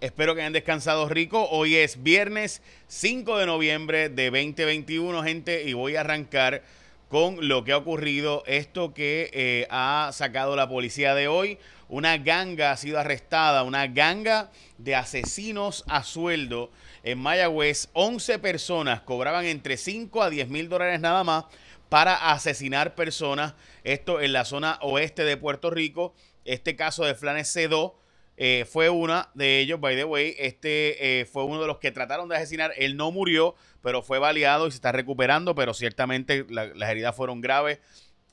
espero 0.00 0.34
que 0.34 0.42
hayan 0.42 0.52
descansado 0.52 1.08
rico. 1.08 1.48
Hoy 1.50 1.76
es 1.76 2.02
viernes 2.02 2.60
5 2.88 3.38
de 3.38 3.46
noviembre 3.46 4.10
de 4.10 4.26
2021, 4.26 5.22
gente, 5.22 5.62
y 5.64 5.72
voy 5.72 5.96
a 5.96 6.00
arrancar 6.00 6.62
con 7.08 7.48
lo 7.48 7.64
que 7.64 7.72
ha 7.72 7.78
ocurrido, 7.78 8.42
esto 8.46 8.92
que 8.92 9.30
eh, 9.32 9.66
ha 9.70 10.10
sacado 10.12 10.56
la 10.56 10.68
policía 10.68 11.14
de 11.14 11.28
hoy. 11.28 11.58
Una 11.88 12.18
ganga 12.18 12.72
ha 12.72 12.76
sido 12.76 12.98
arrestada, 12.98 13.62
una 13.62 13.86
ganga 13.86 14.50
de 14.76 14.94
asesinos 14.94 15.84
a 15.86 16.02
sueldo 16.02 16.70
en 17.02 17.18
Mayagüez. 17.18 17.88
11 17.94 18.38
personas 18.40 19.00
cobraban 19.02 19.46
entre 19.46 19.78
5 19.78 20.22
a 20.22 20.28
10 20.28 20.48
mil 20.48 20.68
dólares 20.68 21.00
nada 21.00 21.24
más 21.24 21.44
para 21.88 22.32
asesinar 22.32 22.94
personas. 22.94 23.54
Esto 23.84 24.20
en 24.20 24.34
la 24.34 24.44
zona 24.44 24.78
oeste 24.82 25.24
de 25.24 25.38
Puerto 25.38 25.70
Rico. 25.70 26.14
Este 26.44 26.76
caso 26.76 27.04
de 27.04 27.14
Flanes 27.14 27.56
C2 27.56 27.92
eh, 28.36 28.66
fue 28.70 28.90
una 28.90 29.30
de 29.34 29.60
ellos, 29.60 29.80
by 29.80 29.96
the 29.96 30.04
way. 30.04 30.34
Este 30.38 31.20
eh, 31.20 31.24
fue 31.24 31.44
uno 31.44 31.60
de 31.60 31.66
los 31.66 31.78
que 31.78 31.90
trataron 31.90 32.28
de 32.28 32.36
asesinar. 32.36 32.72
Él 32.76 32.96
no 32.96 33.10
murió, 33.10 33.54
pero 33.82 34.02
fue 34.02 34.18
baleado 34.18 34.66
y 34.66 34.70
se 34.70 34.76
está 34.76 34.92
recuperando, 34.92 35.54
pero 35.54 35.72
ciertamente 35.72 36.46
las 36.48 36.90
heridas 36.90 37.16
fueron 37.16 37.40
graves. 37.40 37.78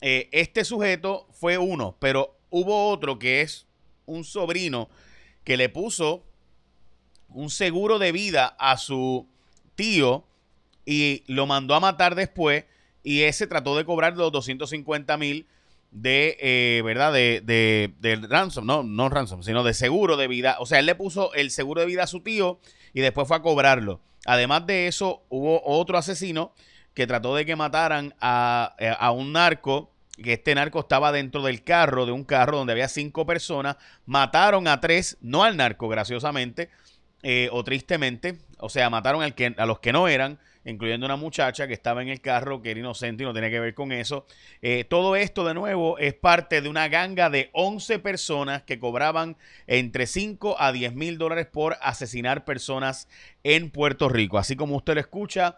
Eh, 0.00 0.28
este 0.32 0.64
sujeto 0.64 1.26
fue 1.32 1.56
uno, 1.56 1.96
pero 1.98 2.36
hubo 2.50 2.90
otro 2.90 3.18
que 3.18 3.40
es 3.40 3.66
un 4.04 4.24
sobrino 4.24 4.90
que 5.44 5.56
le 5.56 5.68
puso 5.68 6.24
un 7.28 7.48
seguro 7.50 7.98
de 7.98 8.12
vida 8.12 8.54
a 8.58 8.76
su 8.76 9.26
tío 9.74 10.24
y 10.84 11.24
lo 11.26 11.46
mandó 11.46 11.74
a 11.74 11.80
matar 11.80 12.14
después 12.14 12.64
y 13.02 13.22
ese 13.22 13.46
trató 13.46 13.76
de 13.76 13.84
cobrar 13.84 14.16
los 14.16 14.30
250 14.32 15.16
mil 15.16 15.46
de, 15.94 16.36
eh, 16.40 16.82
¿verdad? 16.84 17.12
De, 17.12 17.40
de, 17.44 18.16
ransom, 18.28 18.66
no, 18.66 18.82
no 18.82 19.08
ransom, 19.08 19.42
sino 19.42 19.62
de 19.62 19.72
seguro 19.72 20.16
de 20.16 20.28
vida. 20.28 20.56
O 20.58 20.66
sea, 20.66 20.80
él 20.80 20.86
le 20.86 20.94
puso 20.94 21.32
el 21.34 21.50
seguro 21.50 21.80
de 21.80 21.86
vida 21.86 22.02
a 22.02 22.08
su 22.08 22.20
tío 22.20 22.58
y 22.92 23.00
después 23.00 23.26
fue 23.26 23.36
a 23.38 23.42
cobrarlo. 23.42 24.00
Además 24.26 24.66
de 24.66 24.88
eso, 24.88 25.22
hubo 25.28 25.62
otro 25.64 25.96
asesino 25.96 26.52
que 26.94 27.06
trató 27.06 27.34
de 27.34 27.46
que 27.46 27.56
mataran 27.56 28.14
a, 28.20 28.74
eh, 28.78 28.92
a 28.98 29.10
un 29.12 29.32
narco 29.32 29.90
que 30.22 30.34
este 30.34 30.54
narco 30.54 30.80
estaba 30.80 31.12
dentro 31.12 31.42
del 31.42 31.62
carro, 31.64 32.06
de 32.06 32.12
un 32.12 32.24
carro 32.24 32.58
donde 32.58 32.72
había 32.72 32.88
cinco 32.88 33.26
personas, 33.26 33.76
mataron 34.06 34.68
a 34.68 34.80
tres, 34.80 35.16
no 35.20 35.42
al 35.42 35.56
narco, 35.56 35.88
graciosamente, 35.88 36.70
eh, 37.22 37.48
o 37.52 37.64
tristemente, 37.64 38.38
o 38.58 38.68
sea, 38.68 38.90
mataron 38.90 39.22
al 39.22 39.34
que, 39.34 39.54
a 39.56 39.66
los 39.66 39.80
que 39.80 39.92
no 39.92 40.06
eran, 40.06 40.38
incluyendo 40.64 41.06
una 41.06 41.16
muchacha 41.16 41.66
que 41.66 41.74
estaba 41.74 42.02
en 42.02 42.08
el 42.08 42.20
carro, 42.20 42.62
que 42.62 42.70
era 42.70 42.80
inocente 42.80 43.22
y 43.22 43.26
no 43.26 43.32
tenía 43.32 43.50
que 43.50 43.60
ver 43.60 43.74
con 43.74 43.92
eso. 43.92 44.26
Eh, 44.62 44.84
todo 44.84 45.16
esto, 45.16 45.44
de 45.44 45.54
nuevo, 45.54 45.98
es 45.98 46.14
parte 46.14 46.60
de 46.60 46.68
una 46.68 46.88
ganga 46.88 47.30
de 47.30 47.50
11 47.52 47.98
personas 47.98 48.62
que 48.62 48.78
cobraban 48.78 49.36
entre 49.66 50.06
5 50.06 50.56
a 50.58 50.72
10 50.72 50.94
mil 50.94 51.18
dólares 51.18 51.46
por 51.46 51.76
asesinar 51.80 52.44
personas 52.44 53.08
en 53.42 53.70
Puerto 53.70 54.08
Rico. 54.08 54.38
Así 54.38 54.56
como 54.56 54.76
usted 54.76 54.94
lo 54.94 55.00
escucha, 55.00 55.56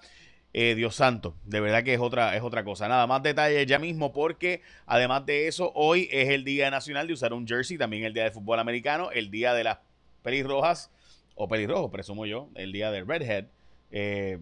eh, 0.52 0.74
Dios 0.74 0.96
santo, 0.96 1.36
de 1.44 1.60
verdad 1.60 1.84
que 1.84 1.92
es 1.92 2.00
otra, 2.00 2.34
es 2.34 2.42
otra 2.42 2.64
cosa. 2.64 2.88
Nada 2.88 3.06
más 3.06 3.22
detalles 3.22 3.66
ya 3.66 3.78
mismo 3.78 4.12
porque 4.12 4.62
además 4.86 5.26
de 5.26 5.48
eso, 5.48 5.70
hoy 5.74 6.08
es 6.10 6.30
el 6.30 6.44
Día 6.44 6.70
Nacional 6.70 7.06
de 7.06 7.12
usar 7.12 7.32
un 7.32 7.46
jersey, 7.46 7.76
también 7.76 8.04
el 8.04 8.14
Día 8.14 8.24
de 8.24 8.30
Fútbol 8.30 8.58
Americano, 8.58 9.10
el 9.10 9.30
Día 9.30 9.52
de 9.52 9.64
las 9.64 9.78
Pelirrojas, 10.22 10.90
o 11.36 11.46
pelirrojo, 11.46 11.90
presumo 11.90 12.26
yo, 12.26 12.48
el 12.54 12.72
Día 12.72 12.90
del 12.90 13.06
Redhead. 13.06 13.44
Eh, 13.92 14.38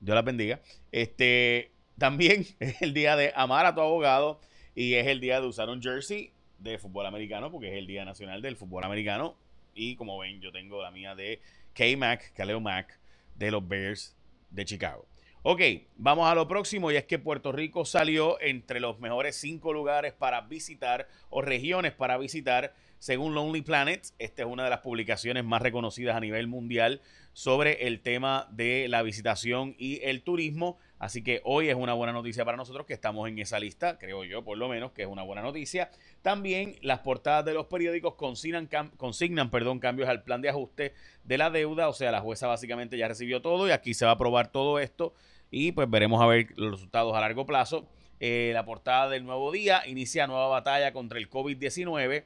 Dios 0.00 0.14
la 0.14 0.22
bendiga. 0.22 0.60
Este, 0.92 1.70
también 1.98 2.46
es 2.60 2.82
el 2.82 2.94
día 2.94 3.16
de 3.16 3.32
amar 3.34 3.66
a 3.66 3.74
tu 3.74 3.80
abogado 3.80 4.40
y 4.74 4.94
es 4.94 5.06
el 5.06 5.20
día 5.20 5.40
de 5.40 5.46
usar 5.46 5.68
un 5.68 5.82
jersey 5.82 6.32
de 6.58 6.78
fútbol 6.78 7.06
americano 7.06 7.50
porque 7.50 7.68
es 7.68 7.74
el 7.74 7.86
día 7.86 8.04
nacional 8.04 8.42
del 8.42 8.56
fútbol 8.56 8.84
americano. 8.84 9.36
Y 9.74 9.96
como 9.96 10.18
ven, 10.18 10.40
yo 10.40 10.50
tengo 10.50 10.82
la 10.82 10.90
mía 10.90 11.14
de 11.14 11.40
K-Mac, 11.74 12.32
Kaleo 12.34 12.60
Mac, 12.60 12.98
de 13.36 13.50
los 13.50 13.66
Bears 13.66 14.16
de 14.50 14.64
Chicago. 14.64 15.06
Ok, 15.42 15.60
vamos 15.96 16.28
a 16.28 16.34
lo 16.34 16.48
próximo 16.48 16.90
y 16.90 16.96
es 16.96 17.04
que 17.04 17.18
Puerto 17.18 17.52
Rico 17.52 17.84
salió 17.84 18.40
entre 18.40 18.80
los 18.80 18.98
mejores 18.98 19.36
cinco 19.36 19.72
lugares 19.72 20.12
para 20.12 20.40
visitar 20.42 21.08
o 21.30 21.42
regiones 21.42 21.92
para 21.92 22.18
visitar 22.18 22.74
según 22.98 23.34
Lonely 23.34 23.62
Planet. 23.62 24.04
Esta 24.18 24.42
es 24.42 24.48
una 24.48 24.64
de 24.64 24.70
las 24.70 24.80
publicaciones 24.80 25.44
más 25.44 25.62
reconocidas 25.62 26.16
a 26.16 26.20
nivel 26.20 26.48
mundial 26.48 27.00
sobre 27.38 27.86
el 27.86 28.00
tema 28.00 28.48
de 28.50 28.88
la 28.88 29.00
visitación 29.02 29.76
y 29.78 30.00
el 30.02 30.22
turismo. 30.22 30.76
Así 30.98 31.22
que 31.22 31.40
hoy 31.44 31.68
es 31.68 31.76
una 31.76 31.94
buena 31.94 32.12
noticia 32.12 32.44
para 32.44 32.56
nosotros 32.56 32.84
que 32.84 32.94
estamos 32.94 33.28
en 33.28 33.38
esa 33.38 33.60
lista, 33.60 33.96
creo 33.96 34.24
yo 34.24 34.42
por 34.42 34.58
lo 34.58 34.68
menos 34.68 34.90
que 34.90 35.02
es 35.02 35.08
una 35.08 35.22
buena 35.22 35.40
noticia. 35.42 35.88
También 36.20 36.74
las 36.82 36.98
portadas 36.98 37.44
de 37.44 37.54
los 37.54 37.66
periódicos 37.66 38.16
consignan, 38.16 38.68
consignan 38.96 39.50
perdón, 39.50 39.78
cambios 39.78 40.08
al 40.08 40.24
plan 40.24 40.42
de 40.42 40.48
ajuste 40.48 40.94
de 41.22 41.38
la 41.38 41.48
deuda, 41.50 41.88
o 41.88 41.92
sea, 41.92 42.10
la 42.10 42.20
jueza 42.20 42.48
básicamente 42.48 42.98
ya 42.98 43.06
recibió 43.06 43.40
todo 43.40 43.68
y 43.68 43.70
aquí 43.70 43.94
se 43.94 44.04
va 44.04 44.10
a 44.10 44.14
aprobar 44.14 44.50
todo 44.50 44.80
esto 44.80 45.14
y 45.52 45.70
pues 45.70 45.88
veremos 45.88 46.20
a 46.20 46.26
ver 46.26 46.48
los 46.56 46.72
resultados 46.72 47.16
a 47.16 47.20
largo 47.20 47.46
plazo. 47.46 47.86
Eh, 48.18 48.50
la 48.52 48.64
portada 48.64 49.10
del 49.10 49.24
nuevo 49.24 49.52
día 49.52 49.86
inicia 49.86 50.26
nueva 50.26 50.48
batalla 50.48 50.92
contra 50.92 51.20
el 51.20 51.30
COVID-19 51.30 52.24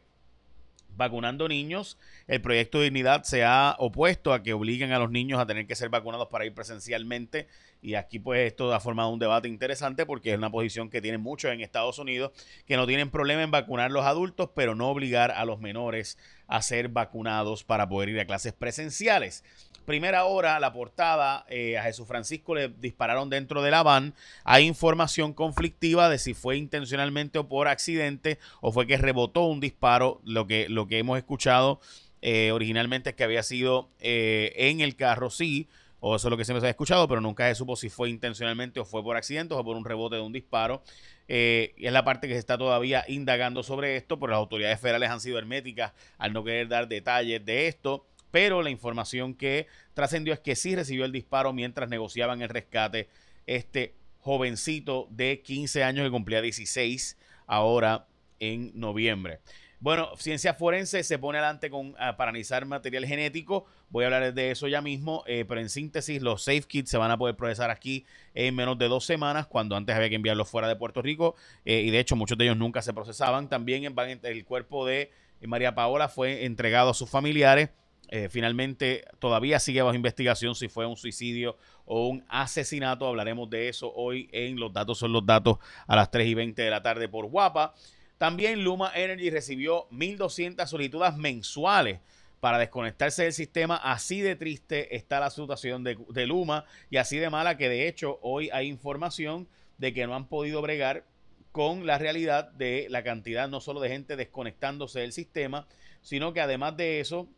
vacunando 0.96 1.48
niños. 1.48 1.98
El 2.26 2.40
proyecto 2.40 2.78
de 2.78 2.84
dignidad 2.84 3.22
se 3.24 3.44
ha 3.44 3.76
opuesto 3.78 4.32
a 4.32 4.42
que 4.42 4.52
obliguen 4.52 4.92
a 4.92 4.98
los 4.98 5.10
niños 5.10 5.40
a 5.40 5.46
tener 5.46 5.66
que 5.66 5.74
ser 5.74 5.88
vacunados 5.88 6.28
para 6.28 6.44
ir 6.44 6.54
presencialmente. 6.54 7.48
Y 7.80 7.94
aquí 7.94 8.18
pues 8.18 8.46
esto 8.46 8.72
ha 8.72 8.80
formado 8.80 9.08
un 9.08 9.18
debate 9.18 9.48
interesante 9.48 10.06
porque 10.06 10.32
es 10.32 10.38
una 10.38 10.50
posición 10.50 10.88
que 10.88 11.02
tienen 11.02 11.20
muchos 11.20 11.50
en 11.50 11.60
Estados 11.60 11.98
Unidos 11.98 12.32
que 12.66 12.76
no 12.76 12.86
tienen 12.86 13.10
problema 13.10 13.42
en 13.42 13.50
vacunar 13.50 13.86
a 13.86 13.94
los 13.94 14.04
adultos, 14.04 14.50
pero 14.54 14.74
no 14.74 14.88
obligar 14.88 15.32
a 15.32 15.44
los 15.44 15.60
menores 15.60 16.18
a 16.46 16.62
ser 16.62 16.88
vacunados 16.88 17.64
para 17.64 17.88
poder 17.88 18.10
ir 18.10 18.20
a 18.20 18.26
clases 18.26 18.52
presenciales. 18.52 19.42
Primera 19.84 20.26
hora, 20.26 20.60
la 20.60 20.72
portada, 20.72 21.44
eh, 21.48 21.76
a 21.76 21.82
Jesús 21.82 22.06
Francisco 22.06 22.54
le 22.54 22.68
dispararon 22.68 23.30
dentro 23.30 23.62
de 23.62 23.72
la 23.72 23.82
van. 23.82 24.14
Hay 24.44 24.64
información 24.64 25.32
conflictiva 25.32 26.08
de 26.08 26.18
si 26.18 26.34
fue 26.34 26.56
intencionalmente 26.56 27.40
o 27.40 27.48
por 27.48 27.66
accidente 27.66 28.38
o 28.60 28.70
fue 28.70 28.86
que 28.86 28.96
rebotó 28.96 29.42
un 29.46 29.58
disparo. 29.58 30.20
Lo 30.24 30.46
que, 30.46 30.68
lo 30.68 30.86
que 30.86 30.98
hemos 30.98 31.18
escuchado 31.18 31.80
eh, 32.20 32.52
originalmente 32.52 33.10
es 33.10 33.16
que 33.16 33.24
había 33.24 33.42
sido 33.42 33.88
eh, 33.98 34.52
en 34.54 34.80
el 34.80 34.94
carro, 34.94 35.30
sí, 35.30 35.68
o 35.98 36.14
eso 36.14 36.28
es 36.28 36.30
lo 36.30 36.36
que 36.36 36.44
siempre 36.44 36.60
se 36.60 36.68
ha 36.68 36.70
escuchado, 36.70 37.08
pero 37.08 37.20
nunca 37.20 37.48
se 37.48 37.56
supo 37.56 37.74
si 37.74 37.88
fue 37.88 38.08
intencionalmente 38.08 38.78
o 38.78 38.84
fue 38.84 39.02
por 39.02 39.16
accidente 39.16 39.54
o 39.54 39.64
por 39.64 39.76
un 39.76 39.84
rebote 39.84 40.14
de 40.16 40.22
un 40.22 40.32
disparo. 40.32 40.84
y 41.26 41.86
es 41.86 41.92
la 41.92 42.04
parte 42.04 42.28
que 42.28 42.34
se 42.34 42.40
está 42.40 42.56
todavía 42.56 43.04
indagando 43.08 43.64
sobre 43.64 43.96
esto, 43.96 44.20
pero 44.20 44.30
las 44.30 44.38
autoridades 44.38 44.78
federales 44.78 45.10
han 45.10 45.20
sido 45.20 45.38
herméticas 45.38 45.92
al 46.18 46.32
no 46.32 46.44
querer 46.44 46.68
dar 46.68 46.86
detalles 46.86 47.44
de 47.44 47.66
esto 47.66 48.06
pero 48.32 48.62
la 48.62 48.70
información 48.70 49.34
que 49.34 49.68
trascendió 49.94 50.34
es 50.34 50.40
que 50.40 50.56
sí 50.56 50.74
recibió 50.74 51.04
el 51.04 51.12
disparo 51.12 51.52
mientras 51.52 51.88
negociaban 51.88 52.42
el 52.42 52.48
rescate 52.48 53.08
este 53.46 53.94
jovencito 54.18 55.06
de 55.10 55.42
15 55.42 55.84
años 55.84 56.04
que 56.04 56.10
cumplía 56.10 56.40
16 56.40 57.18
ahora 57.46 58.06
en 58.40 58.72
noviembre. 58.74 59.40
Bueno, 59.80 60.10
ciencia 60.16 60.54
forense 60.54 61.02
se 61.02 61.18
pone 61.18 61.38
adelante 61.38 61.68
con, 61.68 61.94
ah, 61.98 62.16
para 62.16 62.30
analizar 62.30 62.64
material 62.64 63.04
genético. 63.04 63.66
Voy 63.90 64.04
a 64.04 64.06
hablar 64.06 64.32
de 64.32 64.50
eso 64.52 64.68
ya 64.68 64.80
mismo, 64.80 65.24
eh, 65.26 65.44
pero 65.46 65.60
en 65.60 65.68
síntesis, 65.68 66.22
los 66.22 66.44
safe 66.44 66.62
kits 66.62 66.88
se 66.88 66.98
van 66.98 67.10
a 67.10 67.18
poder 67.18 67.34
procesar 67.34 67.70
aquí 67.70 68.06
en 68.32 68.54
menos 68.54 68.78
de 68.78 68.86
dos 68.86 69.04
semanas, 69.04 69.48
cuando 69.48 69.76
antes 69.76 69.94
había 69.94 70.08
que 70.08 70.14
enviarlos 70.14 70.48
fuera 70.48 70.68
de 70.68 70.76
Puerto 70.76 71.02
Rico. 71.02 71.34
Eh, 71.64 71.80
y 71.80 71.90
de 71.90 71.98
hecho, 71.98 72.14
muchos 72.14 72.38
de 72.38 72.44
ellos 72.44 72.56
nunca 72.56 72.80
se 72.80 72.94
procesaban. 72.94 73.48
También 73.48 73.92
el 74.22 74.44
cuerpo 74.44 74.86
de 74.86 75.10
María 75.42 75.74
Paola 75.74 76.08
fue 76.08 76.44
entregado 76.44 76.90
a 76.90 76.94
sus 76.94 77.10
familiares 77.10 77.70
eh, 78.08 78.28
finalmente, 78.28 79.06
todavía 79.18 79.58
sigue 79.58 79.80
bajo 79.80 79.94
investigación 79.94 80.54
si 80.54 80.68
fue 80.68 80.84
un 80.86 80.96
suicidio 80.96 81.56
o 81.86 82.08
un 82.08 82.24
asesinato. 82.28 83.06
Hablaremos 83.06 83.48
de 83.48 83.68
eso 83.68 83.92
hoy 83.94 84.28
en 84.32 84.60
Los 84.60 84.72
Datos 84.72 84.98
son 84.98 85.12
los 85.12 85.24
Datos 85.24 85.58
a 85.86 85.96
las 85.96 86.10
3 86.10 86.26
y 86.26 86.34
20 86.34 86.60
de 86.60 86.70
la 86.70 86.82
tarde 86.82 87.08
por 87.08 87.26
Guapa. 87.26 87.74
También 88.18 88.62
Luma 88.62 88.92
Energy 88.94 89.30
recibió 89.30 89.88
1.200 89.90 90.66
solicitudes 90.66 91.16
mensuales 91.16 92.00
para 92.38 92.58
desconectarse 92.58 93.22
del 93.22 93.32
sistema. 93.32 93.76
Así 93.76 94.20
de 94.20 94.36
triste 94.36 94.94
está 94.94 95.18
la 95.18 95.30
situación 95.30 95.82
de, 95.82 95.96
de, 96.10 96.26
Luma 96.26 96.64
y 96.90 96.98
así 96.98 97.16
de 97.16 97.30
mala 97.30 97.56
que 97.56 97.68
de 97.68 97.88
hecho 97.88 98.18
hoy 98.20 98.50
hay 98.52 98.68
información 98.68 99.48
de 99.78 99.94
que 99.94 100.06
no 100.06 100.14
han 100.14 100.28
podido 100.28 100.60
bregar 100.60 101.04
con 101.50 101.86
la 101.86 101.98
realidad 101.98 102.50
de 102.52 102.86
la 102.90 103.02
cantidad 103.02 103.48
no 103.48 103.60
solo 103.60 103.80
de 103.80 103.88
gente 103.88 104.16
desconectándose 104.16 105.00
del 105.00 105.12
sistema, 105.12 105.66
sino 106.00 106.32
que 106.32 106.40
además 106.40 106.76
de 106.76 107.00
eso 107.00 107.28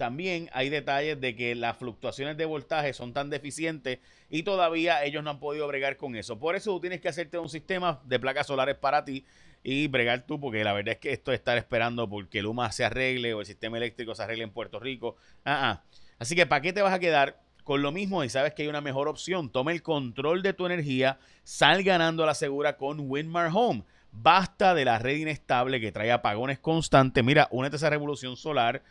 también 0.00 0.48
hay 0.54 0.70
detalles 0.70 1.20
de 1.20 1.36
que 1.36 1.54
las 1.54 1.76
fluctuaciones 1.76 2.38
de 2.38 2.46
voltaje 2.46 2.94
son 2.94 3.12
tan 3.12 3.28
deficientes 3.28 3.98
y 4.30 4.44
todavía 4.44 5.04
ellos 5.04 5.22
no 5.22 5.28
han 5.28 5.38
podido 5.38 5.68
bregar 5.68 5.98
con 5.98 6.16
eso. 6.16 6.38
Por 6.38 6.56
eso 6.56 6.70
tú 6.70 6.80
tienes 6.80 7.02
que 7.02 7.10
hacerte 7.10 7.36
un 7.36 7.50
sistema 7.50 8.00
de 8.06 8.18
placas 8.18 8.46
solares 8.46 8.76
para 8.76 9.04
ti 9.04 9.26
y 9.62 9.88
bregar 9.88 10.22
tú, 10.22 10.40
porque 10.40 10.64
la 10.64 10.72
verdad 10.72 10.94
es 10.94 11.00
que 11.00 11.12
esto 11.12 11.32
es 11.32 11.38
estar 11.38 11.58
esperando 11.58 12.08
porque 12.08 12.38
el 12.38 12.46
UMA 12.46 12.72
se 12.72 12.86
arregle 12.86 13.34
o 13.34 13.40
el 13.40 13.46
sistema 13.46 13.76
eléctrico 13.76 14.14
se 14.14 14.22
arregle 14.22 14.44
en 14.44 14.52
Puerto 14.52 14.80
Rico. 14.80 15.16
Ah, 15.44 15.68
ah. 15.68 15.84
Así 16.18 16.34
que, 16.34 16.46
¿para 16.46 16.62
qué 16.62 16.72
te 16.72 16.80
vas 16.80 16.94
a 16.94 16.98
quedar? 16.98 17.38
Con 17.62 17.82
lo 17.82 17.92
mismo 17.92 18.24
y 18.24 18.30
sabes 18.30 18.54
que 18.54 18.62
hay 18.62 18.68
una 18.68 18.80
mejor 18.80 19.06
opción. 19.06 19.52
Toma 19.52 19.72
el 19.72 19.82
control 19.82 20.42
de 20.42 20.54
tu 20.54 20.64
energía, 20.64 21.18
sal 21.44 21.82
ganando 21.82 22.22
a 22.22 22.26
la 22.26 22.34
segura 22.34 22.78
con 22.78 23.00
Windmar 23.00 23.50
Home. 23.52 23.84
Basta 24.12 24.74
de 24.74 24.86
la 24.86 24.98
red 24.98 25.18
inestable 25.18 25.78
que 25.78 25.92
trae 25.92 26.10
apagones 26.10 26.58
constantes. 26.58 27.22
Mira, 27.22 27.48
únete 27.50 27.76
a 27.76 27.78
esa 27.78 27.90
revolución 27.90 28.38
solar 28.38 28.82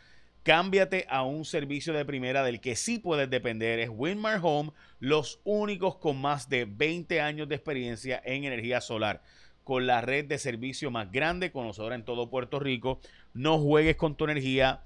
Cámbiate 0.42 1.04
a 1.10 1.22
un 1.22 1.44
servicio 1.44 1.92
de 1.92 2.06
primera 2.06 2.42
del 2.42 2.60
que 2.60 2.74
sí 2.74 2.98
puedes 2.98 3.28
depender. 3.28 3.78
Es 3.78 3.90
Winmar 3.92 4.40
Home, 4.42 4.72
los 4.98 5.38
únicos 5.44 5.96
con 5.96 6.18
más 6.18 6.48
de 6.48 6.64
20 6.64 7.20
años 7.20 7.46
de 7.48 7.56
experiencia 7.56 8.22
en 8.24 8.44
energía 8.44 8.80
solar. 8.80 9.22
Con 9.64 9.86
la 9.86 10.00
red 10.00 10.24
de 10.24 10.38
servicio 10.38 10.90
más 10.90 11.12
grande, 11.12 11.52
conocedora 11.52 11.94
en 11.94 12.06
todo 12.06 12.30
Puerto 12.30 12.58
Rico. 12.58 13.00
No 13.34 13.58
juegues 13.58 13.96
con 13.96 14.16
tu 14.16 14.24
energía. 14.24 14.82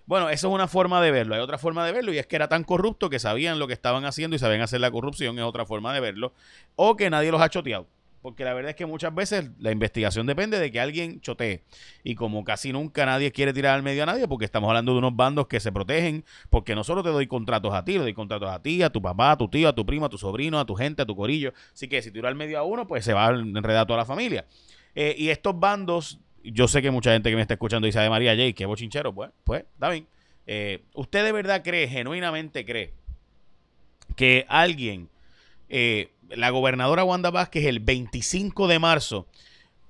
Bueno, 0.08 0.30
eso 0.30 0.48
es 0.48 0.54
una 0.54 0.68
forma 0.68 1.02
de 1.02 1.12
verlo. 1.12 1.36
Hay 1.36 1.42
otra 1.42 1.58
forma 1.58 1.86
de 1.86 1.92
verlo 1.92 2.14
y 2.14 2.20
es 2.20 2.28
que 2.28 2.36
era 2.36 2.48
tan 2.48 2.64
corrupto 2.64 3.10
que 3.10 3.20
sabían 3.20 3.60
lo 3.60 3.68
que 3.68 3.74
estaban 3.74 4.06
haciendo 4.06 4.36
y 4.36 4.40
sabían 4.40 4.62
hacer 4.62 4.80
la 4.80 4.92
corrupción, 4.92 5.38
es 5.38 5.44
otra 5.44 5.66
forma 5.66 5.94
de 5.94 6.00
verlo. 6.00 6.34
O 6.76 6.96
que 6.96 7.10
nadie 7.10 7.32
los 7.32 7.42
ha 7.42 7.50
choteado 7.50 7.88
porque 8.26 8.44
la 8.44 8.56
verdad 8.56 8.72
es 8.72 8.76
que 8.76 8.88
muchas 8.88 9.14
veces 9.14 9.52
la 9.60 9.72
investigación 9.72 10.26
depende 10.26 10.58
de 10.58 10.72
que 10.72 10.80
alguien 10.80 11.22
chotee. 11.22 11.62
Y 12.04 12.16
como 12.16 12.44
casi 12.44 12.74
nunca 12.74 13.06
nadie 13.06 13.32
quiere 13.32 13.54
tirar 13.54 13.76
al 13.76 13.84
medio 13.84 14.02
a 14.02 14.08
nadie, 14.08 14.28
porque 14.28 14.46
estamos 14.46 14.68
hablando 14.68 14.94
de 14.94 14.98
unos 14.98 15.16
bandos 15.16 15.46
que 15.46 15.60
se 15.60 15.72
protegen, 15.72 16.26
porque 16.50 16.74
no 16.74 16.84
solo 16.84 17.04
te 17.04 17.10
doy 17.10 17.28
contratos 17.28 17.72
a 17.76 17.86
ti, 17.86 17.92
le 17.92 18.00
doy 18.00 18.16
contratos 18.16 18.50
a 18.50 18.64
ti, 18.64 18.82
a 18.82 18.90
tu 18.90 19.00
papá, 19.00 19.34
a 19.34 19.38
tu 19.38 19.48
tío, 19.48 19.70
a 19.70 19.76
tu 19.76 19.86
primo, 19.86 20.08
a 20.08 20.10
tu 20.10 20.18
sobrino, 20.18 20.60
a 20.60 20.66
tu 20.66 20.74
gente, 20.74 21.04
a 21.04 21.06
tu 21.06 21.16
corillo. 21.16 21.54
Así 21.72 21.88
que 21.88 22.02
si 22.02 22.10
tiro 22.10 22.28
al 22.28 22.34
medio 22.34 22.58
a 22.58 22.64
uno, 22.64 22.88
pues 22.88 23.06
se 23.06 23.14
va 23.14 23.28
a 23.28 23.30
enredar 23.30 23.86
toda 23.86 23.98
la 23.98 24.06
familia. 24.06 24.48
Eh, 24.96 25.14
y 25.16 25.30
estos 25.30 25.60
bandos, 25.60 26.20
yo 26.44 26.68
sé 26.68 26.82
que 26.82 26.90
mucha 26.90 27.12
gente 27.14 27.30
que 27.30 27.36
me 27.36 27.44
está 27.44 27.54
escuchando 27.54 27.86
dice 27.86 28.00
de 28.00 28.10
María 28.10 28.36
J, 28.36 28.54
que 28.54 28.66
bochinchero, 28.66 29.14
pues, 29.14 29.30
pues, 29.44 29.66
está 29.72 29.92
bien. 29.92 30.08
Eh, 30.48 30.82
¿Usted 30.96 31.24
de 31.24 31.32
verdad 31.32 31.62
cree, 31.64 31.88
genuinamente 31.88 32.66
cree, 32.66 32.92
que 34.16 34.48
alguien 34.50 35.10
eh, 35.70 36.10
la 36.30 36.50
gobernadora 36.50 37.04
Wanda 37.04 37.32
Vázquez 37.32 37.66
el 37.66 37.80
25 37.80 38.68
de 38.68 38.80
marzo 38.80 39.28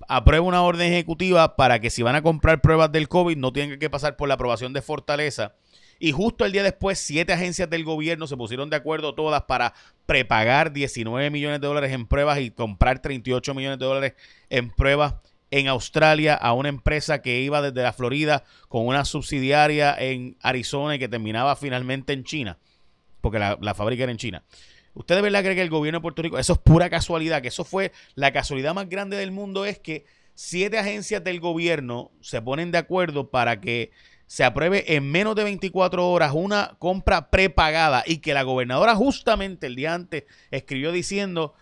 aprueba 0.08 0.46
una 0.46 0.62
orden 0.62 0.92
ejecutiva 0.92 1.56
para 1.56 1.80
que 1.80 1.90
si 1.90 2.02
van 2.02 2.14
a 2.14 2.22
comprar 2.22 2.60
pruebas 2.60 2.92
del 2.92 3.08
COVID 3.08 3.36
no 3.36 3.52
tengan 3.52 3.78
que 3.78 3.90
pasar 3.90 4.16
por 4.16 4.28
la 4.28 4.34
aprobación 4.34 4.72
de 4.72 4.82
Fortaleza. 4.82 5.54
Y 5.98 6.12
justo 6.12 6.44
el 6.44 6.52
día 6.52 6.62
después, 6.62 6.98
siete 6.98 7.32
agencias 7.32 7.70
del 7.70 7.82
gobierno 7.82 8.26
se 8.26 8.36
pusieron 8.36 8.68
de 8.68 8.76
acuerdo 8.76 9.14
todas 9.14 9.44
para 9.44 9.72
prepagar 10.04 10.72
19 10.72 11.30
millones 11.30 11.60
de 11.60 11.66
dólares 11.66 11.92
en 11.92 12.06
pruebas 12.06 12.38
y 12.38 12.50
comprar 12.50 13.00
38 13.00 13.54
millones 13.54 13.78
de 13.78 13.86
dólares 13.86 14.14
en 14.50 14.70
pruebas 14.70 15.14
en 15.50 15.68
Australia 15.68 16.34
a 16.34 16.52
una 16.52 16.68
empresa 16.68 17.22
que 17.22 17.40
iba 17.40 17.62
desde 17.62 17.82
la 17.82 17.94
Florida 17.94 18.44
con 18.68 18.86
una 18.86 19.04
subsidiaria 19.06 19.96
en 19.98 20.36
Arizona 20.42 20.96
y 20.96 20.98
que 20.98 21.08
terminaba 21.08 21.56
finalmente 21.56 22.12
en 22.12 22.24
China, 22.24 22.58
porque 23.22 23.38
la, 23.38 23.56
la 23.60 23.74
fábrica 23.74 24.02
era 24.02 24.12
en 24.12 24.18
China. 24.18 24.44
¿Usted 24.96 25.14
de 25.14 25.22
verdad 25.22 25.42
cree 25.42 25.54
que 25.54 25.62
el 25.62 25.70
gobierno 25.70 25.98
de 25.98 26.02
Puerto 26.02 26.22
Rico, 26.22 26.38
eso 26.38 26.54
es 26.54 26.58
pura 26.58 26.88
casualidad, 26.88 27.42
que 27.42 27.48
eso 27.48 27.64
fue 27.64 27.92
la 28.14 28.32
casualidad 28.32 28.74
más 28.74 28.88
grande 28.88 29.16
del 29.16 29.30
mundo, 29.30 29.66
es 29.66 29.78
que 29.78 30.06
siete 30.34 30.78
agencias 30.78 31.22
del 31.22 31.38
gobierno 31.38 32.10
se 32.20 32.40
ponen 32.40 32.72
de 32.72 32.78
acuerdo 32.78 33.30
para 33.30 33.60
que 33.60 33.90
se 34.26 34.42
apruebe 34.42 34.96
en 34.96 35.10
menos 35.10 35.36
de 35.36 35.44
24 35.44 36.08
horas 36.08 36.32
una 36.34 36.76
compra 36.78 37.30
prepagada 37.30 38.02
y 38.06 38.18
que 38.18 38.34
la 38.34 38.42
gobernadora 38.42 38.94
justamente 38.94 39.66
el 39.66 39.76
día 39.76 39.94
antes 39.94 40.24
escribió 40.50 40.92
diciendo, 40.92 41.54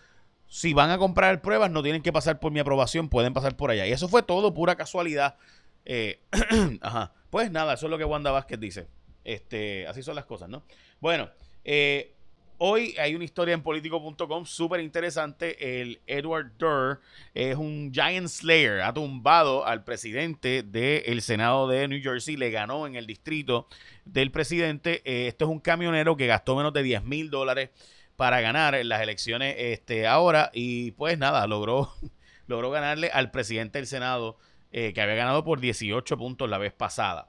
si 0.47 0.73
van 0.73 0.89
a 0.89 0.97
comprar 0.97 1.41
pruebas 1.41 1.69
no 1.69 1.83
tienen 1.83 2.01
que 2.01 2.13
pasar 2.13 2.39
por 2.39 2.51
mi 2.51 2.59
aprobación, 2.59 3.09
pueden 3.09 3.33
pasar 3.33 3.57
por 3.57 3.69
allá. 3.69 3.85
Y 3.85 3.91
eso 3.91 4.07
fue 4.07 4.23
todo 4.23 4.53
pura 4.53 4.75
casualidad. 4.75 5.35
Eh, 5.83 6.21
ajá. 6.81 7.13
Pues 7.29 7.51
nada, 7.51 7.73
eso 7.73 7.87
es 7.87 7.89
lo 7.89 7.97
que 7.97 8.05
Wanda 8.05 8.31
Vázquez 8.31 8.59
dice. 8.59 8.87
Este, 9.25 9.87
así 9.87 10.01
son 10.01 10.15
las 10.15 10.25
cosas, 10.25 10.47
¿no? 10.49 10.63
Bueno, 11.01 11.29
eh, 11.65 12.14
Hoy 12.57 12.95
hay 12.97 13.15
una 13.15 13.25
historia 13.25 13.53
en 13.53 13.61
político.com 13.61 14.45
súper 14.45 14.79
interesante. 14.79 15.81
El 15.81 15.99
Edward 16.07 16.53
Durr 16.57 17.01
es 17.33 17.57
un 17.57 17.91
Giant 17.93 18.29
Slayer. 18.29 18.79
Ha 18.79 18.93
tumbado 18.93 19.65
al 19.65 19.83
presidente 19.83 20.63
del 20.63 21.21
Senado 21.21 21.67
de 21.67 21.85
New 21.89 22.01
Jersey. 22.01 22.37
Le 22.37 22.51
ganó 22.51 22.87
en 22.87 22.95
el 22.95 23.07
distrito 23.07 23.67
del 24.05 24.31
presidente. 24.31 25.01
Eh, 25.03 25.27
esto 25.27 25.43
es 25.43 25.51
un 25.51 25.59
camionero 25.59 26.15
que 26.15 26.27
gastó 26.27 26.55
menos 26.55 26.71
de 26.71 26.83
10 26.83 27.03
mil 27.03 27.29
dólares 27.29 27.71
para 28.15 28.39
ganar 28.39 28.73
en 28.75 28.87
las 28.87 29.01
elecciones 29.01 29.55
este, 29.57 30.07
ahora. 30.07 30.49
Y 30.53 30.91
pues 30.91 31.17
nada, 31.17 31.45
logró, 31.47 31.91
logró 32.47 32.71
ganarle 32.71 33.09
al 33.09 33.31
presidente 33.31 33.79
del 33.79 33.87
Senado 33.87 34.37
eh, 34.71 34.93
que 34.93 35.01
había 35.01 35.15
ganado 35.15 35.43
por 35.43 35.59
18 35.59 36.17
puntos 36.17 36.49
la 36.49 36.57
vez 36.57 36.71
pasada. 36.71 37.27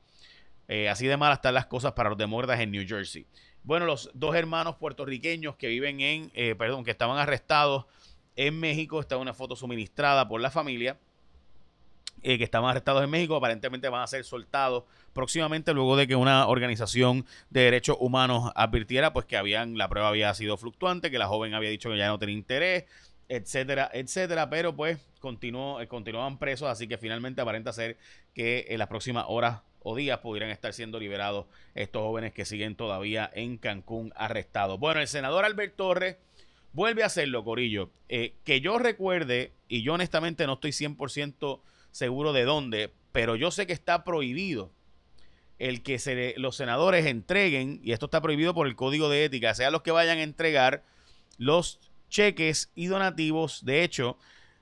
Eh, 0.68 0.88
así 0.88 1.06
de 1.06 1.16
mal 1.16 1.32
están 1.32 1.54
las 1.54 1.66
cosas 1.66 1.92
para 1.92 2.10
los 2.10 2.18
demócratas 2.18 2.60
en 2.60 2.70
New 2.70 2.86
Jersey. 2.86 3.26
Bueno, 3.66 3.84
los 3.84 4.10
dos 4.14 4.36
hermanos 4.36 4.76
puertorriqueños 4.76 5.56
que 5.56 5.66
viven 5.66 6.00
en, 6.00 6.30
eh, 6.34 6.54
perdón, 6.56 6.84
que 6.84 6.92
estaban 6.92 7.18
arrestados 7.18 7.86
en 8.36 8.60
México, 8.60 9.00
está 9.00 9.16
una 9.16 9.34
foto 9.34 9.56
suministrada 9.56 10.28
por 10.28 10.40
la 10.40 10.52
familia, 10.52 11.00
eh, 12.22 12.38
que 12.38 12.44
estaban 12.44 12.70
arrestados 12.70 13.02
en 13.02 13.10
México, 13.10 13.34
aparentemente 13.34 13.88
van 13.88 14.02
a 14.02 14.06
ser 14.06 14.22
soltados 14.22 14.84
próximamente 15.12 15.74
luego 15.74 15.96
de 15.96 16.06
que 16.06 16.14
una 16.14 16.46
organización 16.46 17.26
de 17.50 17.62
derechos 17.62 17.96
humanos 17.98 18.52
advirtiera 18.54 19.12
pues 19.12 19.26
que 19.26 19.36
habían, 19.36 19.76
la 19.76 19.88
prueba 19.88 20.10
había 20.10 20.32
sido 20.34 20.56
fluctuante, 20.56 21.10
que 21.10 21.18
la 21.18 21.26
joven 21.26 21.52
había 21.54 21.70
dicho 21.70 21.90
que 21.90 21.98
ya 21.98 22.06
no 22.06 22.20
tenía 22.20 22.36
interés, 22.36 22.84
etcétera, 23.28 23.90
etcétera, 23.92 24.48
pero 24.48 24.76
pues 24.76 25.00
continuó, 25.18 25.80
eh, 25.80 25.88
continuaban 25.88 26.38
presos, 26.38 26.68
así 26.68 26.86
que 26.86 26.98
finalmente 26.98 27.40
aparenta 27.40 27.72
ser 27.72 27.96
que 28.32 28.66
en 28.68 28.78
las 28.78 28.86
próximas 28.86 29.24
horas 29.26 29.62
o 29.88 29.94
días 29.94 30.18
pudieran 30.18 30.50
estar 30.50 30.72
siendo 30.72 30.98
liberados 30.98 31.46
estos 31.76 32.02
jóvenes 32.02 32.32
que 32.32 32.44
siguen 32.44 32.74
todavía 32.74 33.30
en 33.32 33.56
Cancún 33.56 34.12
arrestados. 34.16 34.80
Bueno, 34.80 35.00
el 35.00 35.06
senador 35.06 35.44
Albert 35.44 35.76
Torres 35.76 36.16
vuelve 36.72 37.04
a 37.04 37.06
hacerlo, 37.06 37.44
Corillo. 37.44 37.92
Eh, 38.08 38.34
que 38.42 38.60
yo 38.60 38.78
recuerde, 38.78 39.52
y 39.68 39.84
yo 39.84 39.94
honestamente 39.94 40.44
no 40.44 40.54
estoy 40.54 40.72
100% 40.72 41.60
seguro 41.92 42.32
de 42.32 42.42
dónde, 42.42 42.94
pero 43.12 43.36
yo 43.36 43.52
sé 43.52 43.68
que 43.68 43.72
está 43.72 44.02
prohibido 44.02 44.72
el 45.60 45.84
que 45.84 46.00
se, 46.00 46.34
los 46.36 46.56
senadores 46.56 47.06
entreguen, 47.06 47.78
y 47.84 47.92
esto 47.92 48.06
está 48.06 48.20
prohibido 48.20 48.54
por 48.54 48.66
el 48.66 48.74
Código 48.74 49.08
de 49.08 49.26
Ética, 49.26 49.54
sea 49.54 49.70
los 49.70 49.82
que 49.82 49.92
vayan 49.92 50.18
a 50.18 50.24
entregar 50.24 50.82
los 51.38 51.78
cheques 52.10 52.72
y 52.74 52.86
donativos. 52.86 53.64
De 53.64 53.84
hecho, 53.84 54.18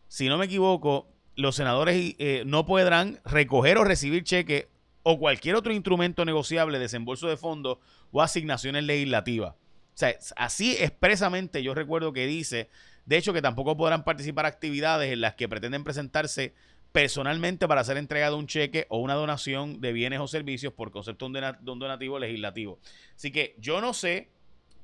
si 0.07 0.29
no 0.29 0.37
me 0.37 0.45
equivoco, 0.45 1.09
los 1.35 1.57
senadores 1.57 2.15
eh, 2.19 2.43
no 2.45 2.67
podrán 2.67 3.21
recoger 3.25 3.79
o 3.79 3.85
recibir 3.85 4.23
cheques 4.23 4.67
o 5.05 5.19
cualquier 5.19 5.55
otro 5.55 5.73
instrumento 5.73 6.25
negociable, 6.25 6.81
desembolso 6.81 7.29
de 7.29 7.37
fondos 7.37 7.79
o 8.11 8.23
asignaciones 8.23 8.83
legislativas. 8.85 9.55
O 9.55 9.97
sea, 9.97 10.17
así 10.37 10.77
expresamente 10.81 11.63
yo 11.63 11.75
recuerdo 11.75 12.13
que 12.13 12.27
dice, 12.27 12.69
de 13.07 13.19
hecho, 13.19 13.33
que 13.33 13.43
tampoco 13.43 13.77
podrán 13.77 14.03
participar 14.03 14.47
actividades 14.47 15.13
en 15.13 15.21
las 15.21 15.35
que 15.35 15.49
pretenden 15.49 15.85
presentarse 15.85 16.55
personalmente 16.91 17.69
para 17.69 17.83
hacer 17.83 17.97
entrega 17.97 18.31
de 18.31 18.37
un 18.37 18.47
cheque 18.47 18.87
o 18.89 18.99
una 18.99 19.15
donación 19.15 19.81
de 19.81 19.93
bienes 19.93 20.21
o 20.21 20.27
servicios 20.27 20.73
por 20.73 20.91
concepto 20.91 21.29
de 21.29 21.55
un 21.71 21.79
donativo 21.79 22.19
legislativo. 22.19 22.79
Así 23.15 23.31
que 23.31 23.55
yo 23.59 23.81
no 23.81 23.93
sé, 23.93 24.31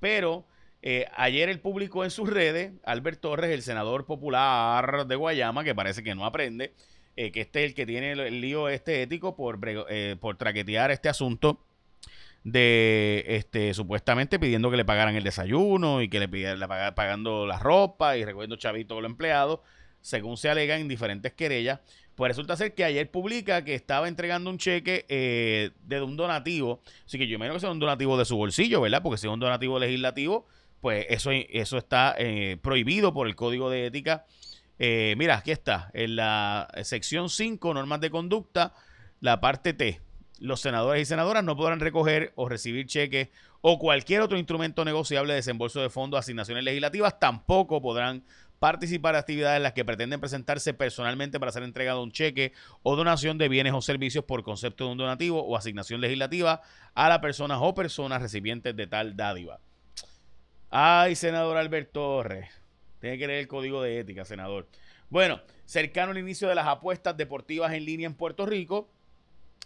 pero 0.00 0.47
eh, 0.83 1.07
ayer 1.17 1.49
el 1.49 1.61
público 1.61 2.05
en 2.05 2.11
sus 2.11 2.29
redes, 2.29 2.73
Albert 2.85 3.21
Torres, 3.21 3.50
el 3.50 3.62
senador 3.62 4.07
popular 4.07 5.07
de 5.07 5.17
Guayama, 5.17 5.65
que 5.65 5.75
parece 5.75 6.03
que 6.03 6.15
no 6.15 6.27
aprende, 6.27 6.75
eh, 7.17 7.33
que 7.33 7.40
este 7.40 7.64
es 7.64 7.71
el 7.71 7.75
que 7.75 7.87
tiene 7.87 8.12
el, 8.12 8.40
lío 8.40 8.69
este 8.69 9.02
ético 9.02 9.37
por, 9.37 9.59
eh, 9.88 10.17
por 10.21 10.37
traquetear 10.37 10.90
este 10.90 11.09
asunto 11.09 11.61
de 12.45 13.25
este 13.26 13.75
supuestamente 13.75 14.38
pidiendo 14.38 14.71
que 14.71 14.76
le 14.76 14.85
pagaran 14.85 15.14
el 15.14 15.25
desayuno 15.25 16.00
y 16.00 16.09
que 16.09 16.21
le 16.21 16.29
pidieran 16.29 16.61
pagando 16.95 17.47
la 17.47 17.59
ropa 17.59 18.17
y 18.17 18.25
recogiendo 18.25 18.57
chavito 18.57 18.95
con 18.95 19.02
los 19.02 19.11
empleados, 19.11 19.61
según 20.00 20.37
se 20.37 20.49
alega 20.49 20.76
en 20.79 20.88
diferentes 20.88 21.33
querellas. 21.33 21.81
Pues 22.14 22.31
resulta 22.31 22.57
ser 22.57 22.75
que 22.75 22.85
ayer 22.85 23.11
publica 23.11 23.64
que 23.64 23.75
estaba 23.75 24.07
entregando 24.07 24.50
un 24.50 24.59
cheque 24.59 25.07
eh, 25.09 25.71
de 25.85 26.02
un 26.02 26.17
donativo. 26.17 26.83
Así 27.07 27.19
que 27.19 27.26
yo 27.26 27.37
imagino 27.37 27.55
que 27.55 27.61
sea 27.61 27.71
un 27.71 27.79
donativo 27.79 28.19
de 28.19 28.26
su 28.26 28.37
bolsillo, 28.37 28.83
¿verdad? 28.83 29.02
Porque 29.02 29.17
si 29.17 29.26
es 29.26 29.33
un 29.33 29.40
donativo 29.40 29.79
legislativo, 29.79 30.47
pues 30.83 31.07
eso, 31.09 31.31
eso 31.33 31.79
está 31.79 32.14
eh, 32.19 32.59
prohibido 32.61 33.14
por 33.14 33.26
el 33.26 33.37
Código 33.37 33.71
de 33.71 33.87
Ética. 33.87 34.26
Eh, 34.83 35.15
mira, 35.19 35.37
aquí 35.37 35.51
está, 35.51 35.91
en 35.93 36.17
la 36.17 36.67
sección 36.85 37.29
5, 37.29 37.75
normas 37.75 38.01
de 38.01 38.09
conducta, 38.09 38.73
la 39.21 39.39
parte 39.39 39.75
T. 39.75 40.01
Los 40.39 40.63
senadores 40.63 41.03
y 41.03 41.05
senadoras 41.05 41.45
no 41.45 41.55
podrán 41.55 41.81
recoger 41.81 42.33
o 42.35 42.49
recibir 42.49 42.87
cheques 42.87 43.29
o 43.61 43.79
cualquier 43.79 44.23
otro 44.23 44.39
instrumento 44.39 44.87
negociable 44.87 45.35
de 45.35 45.37
desembolso 45.37 45.83
de 45.83 45.91
fondos, 45.91 46.19
asignaciones 46.19 46.65
legislativas, 46.65 47.21
tampoco 47.21 47.83
podrán 47.83 48.25
participar 48.59 49.17
en 49.17 49.19
actividades 49.19 49.59
en 49.59 49.65
las 49.65 49.75
que 49.75 49.85
pretenden 49.85 50.19
presentarse 50.19 50.73
personalmente 50.73 51.39
para 51.39 51.53
ser 51.53 51.63
entregado 51.63 52.03
un 52.03 52.11
cheque 52.11 52.55
o 52.83 52.97
donación 52.97 53.37
de 53.37 53.51
bienes 53.51 53.75
o 53.75 53.83
servicios 53.83 54.25
por 54.25 54.43
concepto 54.43 54.87
de 54.87 54.93
un 54.93 54.99
donativo 54.99 55.45
o 55.45 55.59
asignación 55.59 56.01
legislativa 56.01 56.63
a 56.95 57.09
las 57.11 57.19
personas 57.19 57.59
o 57.61 57.75
personas 57.75 58.23
recipientes 58.23 58.75
de 58.75 58.87
tal 58.87 59.15
dádiva. 59.15 59.61
Ay, 60.71 61.17
senador 61.17 61.59
Alberto 61.59 62.01
Torres. 62.01 62.60
Tiene 63.00 63.19
que 63.19 63.26
leer 63.26 63.40
el 63.40 63.49
código 63.49 63.83
de 63.83 63.99
ética, 63.99 64.25
senador. 64.25 64.69
Bueno, 65.09 65.40
cercano 65.64 66.12
al 66.12 66.19
inicio 66.19 66.49
de 66.49 66.54
las 66.54 66.66
apuestas 66.66 67.16
deportivas 67.16 67.73
en 67.73 67.85
línea 67.85 68.07
en 68.07 68.14
Puerto 68.14 68.47
Rico. 68.47 68.88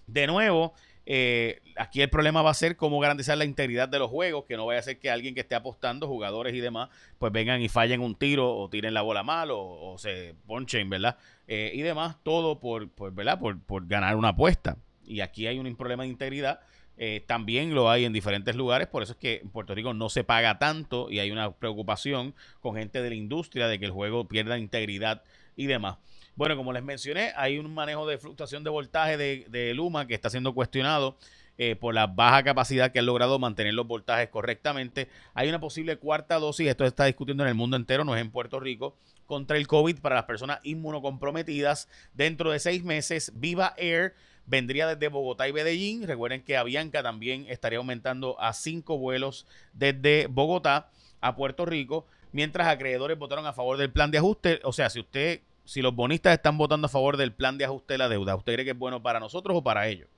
De 0.06 0.26
nuevo, 0.26 0.74
eh, 1.06 1.60
aquí 1.76 2.00
el 2.00 2.08
problema 2.08 2.40
va 2.42 2.50
a 2.50 2.54
ser 2.54 2.76
cómo 2.76 2.98
garantizar 2.98 3.36
la 3.36 3.44
integridad 3.44 3.88
de 3.88 3.98
los 3.98 4.10
juegos, 4.10 4.44
que 4.44 4.56
no 4.56 4.66
vaya 4.66 4.80
a 4.80 4.82
ser 4.82 4.98
que 4.98 5.10
alguien 5.10 5.34
que 5.34 5.40
esté 5.40 5.54
apostando, 5.54 6.06
jugadores 6.06 6.54
y 6.54 6.60
demás, 6.60 6.88
pues 7.18 7.32
vengan 7.32 7.60
y 7.60 7.68
fallen 7.68 8.00
un 8.00 8.14
tiro 8.14 8.54
o 8.56 8.70
tiren 8.70 8.94
la 8.94 9.02
bola 9.02 9.22
mal 9.22 9.50
o, 9.52 9.96
se 9.98 10.34
ponchen, 10.46 10.88
¿verdad? 10.88 11.18
Eh, 11.46 11.72
y 11.74 11.82
demás, 11.82 12.16
todo 12.22 12.58
por, 12.58 12.88
¿verdad? 13.12 13.38
Por, 13.38 13.60
por, 13.60 13.86
ganar 13.86 14.16
una 14.16 14.28
apuesta. 14.28 14.78
Y 15.06 15.20
aquí 15.20 15.46
hay 15.46 15.58
un 15.58 15.76
problema 15.76 16.04
de 16.04 16.08
integridad. 16.08 16.60
Eh, 16.96 17.24
también 17.26 17.74
lo 17.74 17.90
hay 17.90 18.04
en 18.04 18.12
diferentes 18.12 18.54
lugares, 18.54 18.86
por 18.86 19.02
eso 19.02 19.12
es 19.12 19.18
que 19.18 19.40
en 19.42 19.50
Puerto 19.50 19.74
Rico 19.74 19.94
no 19.94 20.08
se 20.08 20.22
paga 20.22 20.58
tanto 20.58 21.10
y 21.10 21.18
hay 21.18 21.32
una 21.32 21.52
preocupación 21.52 22.34
con 22.60 22.76
gente 22.76 23.02
de 23.02 23.08
la 23.08 23.16
industria 23.16 23.66
de 23.66 23.78
que 23.78 23.86
el 23.86 23.90
juego 23.90 24.28
pierda 24.28 24.58
integridad 24.58 25.22
y 25.56 25.66
demás. 25.66 25.96
Bueno, 26.36 26.56
como 26.56 26.72
les 26.72 26.82
mencioné, 26.82 27.32
hay 27.36 27.58
un 27.58 27.72
manejo 27.72 28.06
de 28.06 28.18
fluctuación 28.18 28.64
de 28.64 28.70
voltaje 28.70 29.16
de, 29.16 29.74
Luma 29.74 30.06
que 30.06 30.14
está 30.14 30.30
siendo 30.30 30.52
cuestionado 30.52 31.16
eh, 31.58 31.76
por 31.76 31.94
la 31.94 32.08
baja 32.08 32.42
capacidad 32.42 32.90
que 32.90 32.98
han 32.98 33.06
logrado 33.06 33.38
mantener 33.38 33.74
los 33.74 33.86
voltajes 33.86 34.28
correctamente. 34.28 35.08
Hay 35.34 35.48
una 35.48 35.60
posible 35.60 35.96
cuarta 35.96 36.40
dosis, 36.40 36.66
esto 36.66 36.84
se 36.84 36.88
está 36.88 37.04
discutiendo 37.04 37.44
en 37.44 37.50
el 37.50 37.54
mundo 37.54 37.76
entero, 37.76 38.04
no 38.04 38.16
es 38.16 38.20
en 38.20 38.32
Puerto 38.32 38.58
Rico, 38.58 38.96
contra 39.26 39.56
el 39.56 39.68
COVID 39.68 40.00
para 40.00 40.16
las 40.16 40.24
personas 40.24 40.58
inmunocomprometidas. 40.64 41.88
Dentro 42.14 42.50
de 42.50 42.58
seis 42.58 42.82
meses, 42.82 43.32
Viva 43.36 43.74
Air 43.76 44.14
vendría 44.46 44.86
desde 44.86 45.08
Bogotá 45.08 45.48
y 45.48 45.52
Medellín. 45.52 46.06
Recuerden 46.06 46.42
que 46.42 46.56
Avianca 46.56 47.02
también 47.02 47.46
estaría 47.48 47.78
aumentando 47.78 48.40
a 48.40 48.52
cinco 48.52 48.98
vuelos 48.98 49.46
desde 49.72 50.26
Bogotá 50.26 50.90
a 51.20 51.36
Puerto 51.36 51.64
Rico, 51.64 52.06
mientras 52.32 52.68
acreedores 52.68 53.18
votaron 53.18 53.46
a 53.46 53.52
favor 53.52 53.76
del 53.76 53.90
plan 53.90 54.10
de 54.10 54.18
ajuste. 54.18 54.60
O 54.64 54.72
sea, 54.72 54.90
si 54.90 55.00
usted 55.00 55.40
si 55.64 55.80
los 55.80 55.94
bonistas 55.94 56.34
están 56.34 56.58
votando 56.58 56.86
a 56.86 56.90
favor 56.90 57.16
del 57.16 57.32
plan 57.32 57.58
de 57.58 57.64
ajuste 57.64 57.94
de 57.94 57.98
la 57.98 58.08
deuda, 58.08 58.36
¿usted 58.36 58.52
cree 58.52 58.64
que 58.64 58.72
es 58.72 58.78
bueno 58.78 59.02
para 59.02 59.18
nosotros 59.18 59.56
o 59.56 59.62
para 59.62 59.88
ellos? 59.88 60.08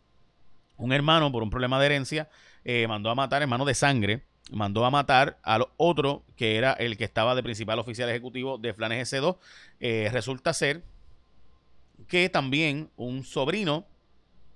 un 0.77 0.91
hermano 0.91 1.31
por 1.31 1.43
un 1.43 1.49
problema 1.49 1.79
de 1.79 1.85
herencia 1.85 2.29
eh, 2.65 2.87
mandó 2.87 3.09
a 3.09 3.15
matar, 3.15 3.41
hermano 3.41 3.65
de 3.65 3.73
sangre, 3.73 4.23
mandó 4.51 4.85
a 4.85 4.89
matar 4.89 5.37
al 5.43 5.67
otro 5.77 6.23
que 6.35 6.57
era 6.57 6.73
el 6.73 6.97
que 6.97 7.03
estaba 7.03 7.35
de 7.35 7.43
principal 7.43 7.79
oficial 7.79 8.09
ejecutivo 8.09 8.57
de 8.57 8.73
Flanes 8.73 9.11
S2. 9.11 9.37
Eh, 9.79 10.09
resulta 10.11 10.53
ser 10.53 10.83
que 12.07 12.29
también 12.29 12.89
un 12.95 13.23
sobrino 13.23 13.85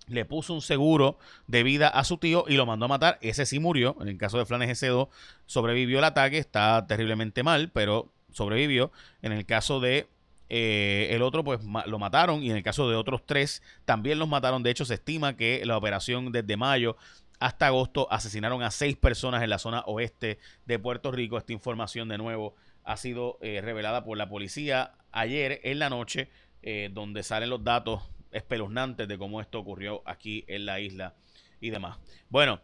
le 0.07 0.25
puso 0.25 0.53
un 0.53 0.61
seguro 0.61 1.17
de 1.47 1.63
vida 1.63 1.87
a 1.87 2.03
su 2.03 2.17
tío 2.17 2.45
y 2.47 2.55
lo 2.55 2.65
mandó 2.65 2.85
a 2.85 2.89
matar. 2.89 3.19
Ese 3.21 3.45
sí 3.45 3.59
murió. 3.59 3.95
En 4.01 4.07
el 4.07 4.17
caso 4.17 4.37
de 4.37 4.45
Flanes 4.45 4.81
S2 4.81 5.09
sobrevivió 5.45 5.99
el 5.99 6.05
ataque, 6.05 6.37
está 6.37 6.85
terriblemente 6.87 7.43
mal, 7.43 7.71
pero 7.71 8.11
sobrevivió. 8.31 8.91
En 9.21 9.31
el 9.31 9.45
caso 9.45 9.79
de 9.79 10.07
eh, 10.49 11.09
el 11.11 11.21
otro, 11.21 11.43
pues 11.43 11.59
lo 11.63 11.99
mataron 11.99 12.41
y 12.41 12.49
en 12.49 12.57
el 12.57 12.63
caso 12.63 12.89
de 12.89 12.95
otros 12.95 13.25
tres 13.25 13.61
también 13.85 14.19
los 14.19 14.29
mataron. 14.29 14.63
De 14.63 14.71
hecho, 14.71 14.85
se 14.85 14.95
estima 14.95 15.35
que 15.35 15.65
la 15.65 15.77
operación 15.77 16.31
desde 16.31 16.57
mayo 16.57 16.95
hasta 17.39 17.67
agosto 17.67 18.07
asesinaron 18.11 18.63
a 18.63 18.71
seis 18.71 18.95
personas 18.95 19.43
en 19.43 19.49
la 19.49 19.59
zona 19.59 19.83
oeste 19.85 20.39
de 20.65 20.79
Puerto 20.79 21.11
Rico. 21.11 21.37
Esta 21.37 21.53
información 21.53 22.07
de 22.07 22.17
nuevo 22.17 22.55
ha 22.83 22.97
sido 22.97 23.37
eh, 23.41 23.61
revelada 23.61 24.03
por 24.03 24.17
la 24.17 24.29
policía 24.29 24.93
ayer 25.11 25.59
en 25.63 25.79
la 25.79 25.89
noche, 25.89 26.29
eh, 26.61 26.89
donde 26.91 27.23
salen 27.23 27.49
los 27.49 27.63
datos 27.63 28.01
espeluznantes 28.31 29.07
de 29.07 29.17
cómo 29.17 29.41
esto 29.41 29.59
ocurrió 29.59 30.01
aquí 30.05 30.45
en 30.47 30.65
la 30.65 30.79
isla 30.79 31.15
y 31.59 31.69
demás. 31.69 31.97
Bueno, 32.29 32.61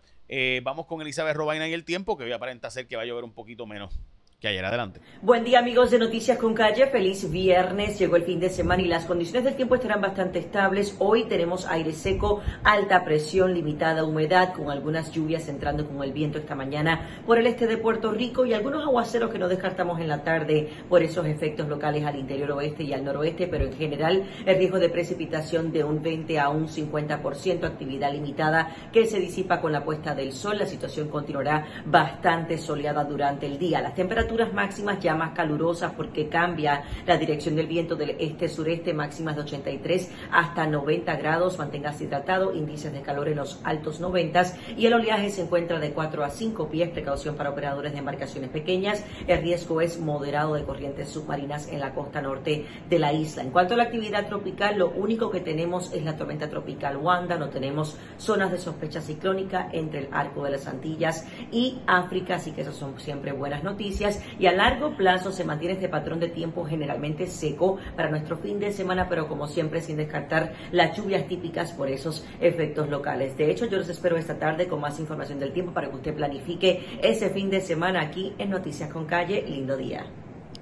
vamos 0.64 0.86
con 0.86 1.02
Elizabeth 1.02 1.36
Robaina 1.36 1.68
y 1.68 1.74
el 1.74 1.86
tiempo, 1.86 2.18
que 2.18 2.24
hoy 2.24 2.32
aparenta 2.32 2.70
ser 2.72 2.88
que 2.88 2.96
va 2.96 3.04
a 3.04 3.06
llover 3.06 3.24
un 3.24 3.34
poquito 3.34 3.66
menos 3.66 4.00
Adelante. 4.46 5.00
Buen 5.22 5.46
día 5.46 5.60
amigos 5.60 5.90
de 5.92 6.00
Noticias 6.00 6.38
con 6.38 6.54
Calle, 6.54 6.88
feliz 6.88 7.32
viernes, 7.32 7.98
llegó 7.98 8.18
el 8.18 8.24
fin 8.24 8.42
de 8.42 8.50
semana 8.50 8.82
y 8.82 8.88
las 8.88 9.06
condiciones 9.06 9.46
del 9.46 9.56
tiempo 9.56 9.76
estarán 9.76 10.02
bastante 10.02 10.40
estables. 10.40 10.98
Hoy 11.00 11.24
tenemos 11.30 11.66
aire 11.66 11.94
seco, 11.94 12.42
alta 12.62 13.06
presión, 13.06 13.54
limitada 13.54 14.04
humedad, 14.04 14.54
con 14.54 14.70
algunas 14.70 15.14
lluvias 15.14 15.48
entrando 15.48 15.88
con 15.88 16.04
el 16.04 16.12
viento 16.12 16.40
esta 16.40 16.56
mañana 16.56 17.22
por 17.26 17.38
el 17.38 17.48
este 17.48 17.68
de 17.68 17.78
Puerto 17.78 18.12
Rico 18.12 18.46
y 18.46 18.54
algunos 18.54 18.84
aguaceros 18.84 19.32
que 19.32 19.40
no 19.40 19.48
descartamos 19.48 20.02
en 20.02 20.10
la 20.10 20.26
tarde 20.26 20.70
por 20.90 21.02
esos 21.02 21.26
efectos 21.26 21.70
locales 21.70 22.04
al 22.04 22.18
interior 22.18 22.52
oeste 22.52 22.84
y 22.84 22.92
al 22.92 23.06
noroeste, 23.06 23.48
pero 23.48 23.64
en 23.64 23.74
general 23.74 24.26
el 24.46 24.58
riesgo 24.58 24.78
de 24.78 24.90
precipitación 24.90 25.72
de 25.72 25.86
un 25.86 26.02
20 26.02 26.38
a 26.38 26.50
un 26.50 26.68
50%, 26.68 27.64
actividad 27.64 28.12
limitada 28.12 28.76
que 28.92 29.06
se 29.06 29.22
disipa 29.22 29.62
con 29.62 29.72
la 29.72 29.86
puesta 29.86 30.14
del 30.14 30.34
sol. 30.34 30.58
La 30.60 30.66
situación 30.66 31.08
continuará 31.08 31.66
bastante 31.86 32.58
soleada 32.58 33.06
durante 33.06 33.46
el 33.46 33.58
día. 33.58 33.80
Las 33.80 33.94
temperaturas 34.34 34.54
máximas 34.54 35.00
ya 35.00 35.16
más 35.16 35.34
calurosas 35.34 35.94
porque 35.94 36.28
cambia 36.28 36.84
la 37.06 37.18
dirección 37.18 37.56
del 37.56 37.68
viento 37.68 37.96
del 37.96 38.12
este-sureste, 38.20 38.94
máximas 38.94 39.36
de 39.36 39.42
83 39.42 40.12
hasta 40.32 40.66
90 40.66 41.16
grados. 41.18 41.58
Manténgase 41.60 42.06
hidratado, 42.06 42.54
índices 42.54 42.92
de 42.94 43.02
calor 43.02 43.28
en 43.28 43.38
los 43.38 43.60
altos 43.64 44.00
90 44.00 44.44
y 44.78 44.88
el 44.88 44.94
oleaje 44.94 45.30
se 45.30 45.44
encuentra 45.44 45.80
de 45.80 45.92
4 45.92 46.24
a 46.24 46.30
5 46.30 46.70
pies. 46.70 46.90
Precaución 46.90 47.36
para 47.36 47.52
operadores 47.52 47.94
de 47.94 48.00
embarcaciones 48.00 48.50
pequeñas. 48.50 49.04
El 49.28 49.42
riesgo 49.42 49.82
es 49.82 50.00
moderado 50.00 50.56
de 50.56 50.64
corrientes 50.64 51.10
submarinas 51.10 51.68
en 51.72 51.80
la 51.80 51.94
costa 51.94 52.22
norte 52.22 52.66
de 52.90 53.00
la 53.00 53.14
isla. 53.14 53.44
En 53.44 53.52
cuanto 53.52 53.76
a 53.76 53.78
la 53.78 53.84
actividad 53.84 54.28
tropical, 54.28 54.80
lo 54.80 54.90
único 54.90 55.30
que 55.30 55.42
tenemos 55.42 55.94
es 55.94 56.04
la 56.04 56.18
tormenta 56.18 56.50
tropical 56.50 56.98
Wanda. 56.98 57.38
No 57.38 57.50
tenemos 57.50 57.98
zonas 58.18 58.52
de 58.52 58.58
sospecha 58.58 59.02
ciclónica 59.02 59.70
entre 59.72 60.00
el 60.00 60.10
arco 60.12 60.44
de 60.44 60.52
las 60.52 60.68
Antillas 60.68 61.26
y 61.52 61.80
África, 61.86 62.36
así 62.36 62.52
que 62.52 62.62
esas 62.62 62.76
son 62.76 63.00
siempre 63.00 63.32
buenas 63.32 63.64
noticias 63.64 64.23
y 64.40 64.46
a 64.48 64.54
largo 64.54 64.96
plazo 64.96 65.32
se 65.32 65.44
mantiene 65.44 65.76
este 65.76 65.90
patrón 65.90 66.20
de 66.20 66.30
tiempo 66.30 66.66
generalmente 66.66 67.28
seco 67.28 67.78
para 67.96 68.10
nuestro 68.10 68.38
fin 68.38 68.60
de 68.60 68.72
semana, 68.72 69.10
pero 69.10 69.28
como 69.28 69.48
siempre 69.48 69.82
sin 69.82 69.98
descartar 69.98 70.54
las 70.72 70.98
lluvias 70.98 71.28
típicas 71.28 71.72
por 71.72 71.90
esos 71.90 72.26
efectos 72.40 72.90
locales. 72.90 73.38
De 73.38 73.50
hecho, 73.50 73.66
yo 73.66 73.78
los 73.78 73.90
espero 73.90 74.18
esta 74.18 74.40
tarde 74.40 74.68
con 74.68 74.82
más 74.82 75.00
información 75.00 75.40
del 75.40 75.54
tiempo 75.54 75.74
para 75.74 75.90
que 75.90 75.96
usted 75.96 76.16
planifique 76.16 77.00
ese 77.02 77.30
fin 77.30 77.50
de 77.50 77.62
semana 77.62 78.02
aquí 78.02 78.34
en 78.38 78.50
Noticias 78.50 78.92
con 78.92 79.06
Calle. 79.06 79.44
Lindo 79.48 79.78
día. 79.78 80.06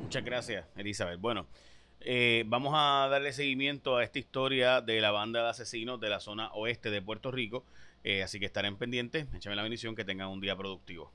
Muchas 0.01 0.23
gracias, 0.23 0.65
Elizabeth. 0.75 1.19
Bueno. 1.19 1.47
Eh, 2.03 2.45
vamos 2.47 2.73
a 2.75 3.07
darle 3.11 3.31
seguimiento 3.31 3.97
a 3.97 4.03
esta 4.03 4.17
historia 4.17 4.81
de 4.81 4.99
la 5.01 5.11
banda 5.11 5.43
de 5.43 5.49
asesinos 5.49 5.99
de 5.99 6.09
la 6.09 6.19
zona 6.19 6.49
oeste 6.53 6.89
de 6.89 6.99
Puerto 6.99 7.29
Rico. 7.31 7.63
Eh, 8.03 8.23
así 8.23 8.39
que 8.39 8.45
estarán 8.47 8.77
pendientes. 8.77 9.27
Échame 9.35 9.55
la 9.55 9.61
bendición 9.61 9.95
que 9.95 10.03
tengan 10.03 10.29
un 10.29 10.41
día 10.41 10.55
productivo. 10.55 11.11